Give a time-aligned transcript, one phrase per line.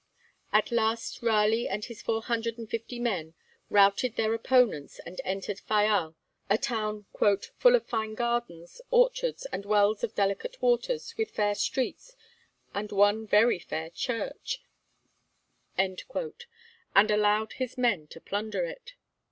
[0.51, 3.35] At last Raleigh and his four hundred and fifty men
[3.69, 6.15] routed their opponents and entered Fayal,
[6.49, 12.15] a town 'full of fine gardens, orchards, and wells of delicate waters, with fair streets,
[12.73, 14.63] and one very fair church;'
[15.77, 16.01] and
[16.95, 18.93] allowed his men to plunder it.